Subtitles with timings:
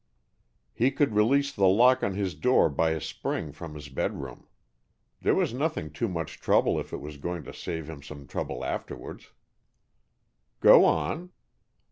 [0.73, 4.47] "He could release the lock on his door by a spring from his bedroom.
[5.21, 8.65] There was nothing too much trouble if it was going to save him some trouble
[8.65, 9.31] afterwards."
[10.59, 11.29] "Go on."